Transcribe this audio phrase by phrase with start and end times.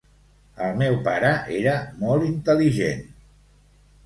[0.67, 3.07] El meu pare era molt intel·ligent.